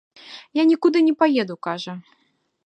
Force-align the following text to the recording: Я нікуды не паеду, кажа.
Я 0.61 0.65
нікуды 0.71 0.97
не 1.09 1.13
паеду, 1.21 1.59
кажа. 1.69 1.93